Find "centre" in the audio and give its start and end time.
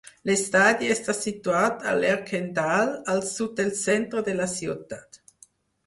3.85-4.29